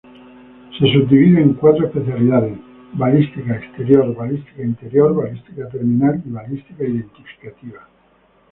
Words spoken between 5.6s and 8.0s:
terminal y balística identificativa.